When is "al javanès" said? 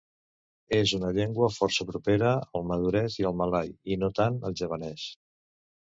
4.51-5.11